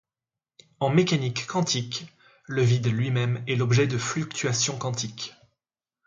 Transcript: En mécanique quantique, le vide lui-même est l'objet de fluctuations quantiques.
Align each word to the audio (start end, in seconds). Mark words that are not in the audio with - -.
En 0.79 0.89
mécanique 0.89 1.45
quantique, 1.45 2.07
le 2.47 2.63
vide 2.63 2.87
lui-même 2.87 3.43
est 3.47 3.55
l'objet 3.55 3.85
de 3.85 3.99
fluctuations 3.99 4.75
quantiques. 4.79 5.35